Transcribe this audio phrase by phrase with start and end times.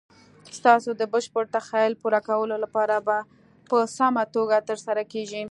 [0.57, 2.95] ستاسو د بشپړ تخیل پوره کولو لپاره
[3.69, 5.39] په سمه توګه تر سره کیږي.